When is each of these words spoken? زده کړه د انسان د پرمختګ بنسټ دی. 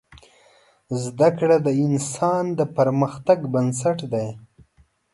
زده 1.03 1.29
کړه 1.37 1.57
د 1.65 1.67
انسان 1.85 2.43
د 2.59 2.61
پرمختګ 2.77 3.39
بنسټ 3.53 3.99
دی. 4.13 4.27